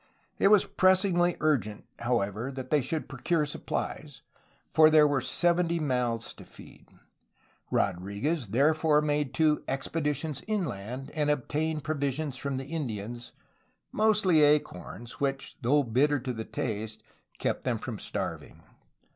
It 0.39 0.47
was 0.47 0.65
pressingly 0.65 1.37
urgent, 1.41 1.85
however, 1.99 2.51
that 2.53 2.71
they 2.71 2.81
should 2.81 3.07
procure 3.07 3.45
supplies, 3.45 4.23
for 4.73 4.89
there 4.89 5.07
were 5.07 5.21
seventy 5.21 5.79
mouths 5.79 6.33
to 6.33 6.43
feed. 6.43 6.87
Rodriguez 7.69 8.47
therefore 8.47 9.03
made 9.03 9.31
two 9.31 9.63
expeditions 9.67 10.41
inland, 10.47 11.11
and 11.11 11.29
obtained 11.29 11.83
provisions 11.83 12.35
from 12.35 12.57
the 12.57 12.65
Indians, 12.65 13.33
mostly 13.91 14.41
acorns, 14.41 15.19
which 15.19 15.55
(though 15.61 15.83
bitter 15.83 16.17
to 16.19 16.33
the 16.33 16.45
taste) 16.45 17.03
kept 17.37 17.61
them 17.63 17.77
from 17.77 17.99
starving. 17.99 18.63